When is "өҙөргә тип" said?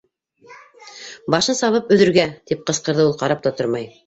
1.97-2.65